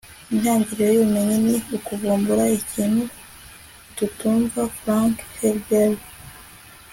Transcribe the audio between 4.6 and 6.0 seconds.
frank herbert